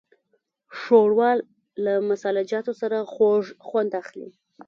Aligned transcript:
ښوروا 0.79 1.31
له 1.83 1.93
مسالهجاتو 2.09 2.71
سره 2.81 2.97
خوږ 3.13 3.43
خوند 3.67 3.91
اخلي. 4.01 4.29